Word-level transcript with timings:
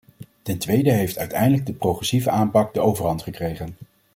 Ten 0.41 0.57
tweede 0.57 0.91
heeft 0.91 1.17
uiteindelijk 1.17 1.65
de 1.65 1.73
progressieve 1.73 2.29
aanpak 2.29 2.73
de 2.73 2.79
overhand 2.79 3.21
gekregen. 3.21 3.75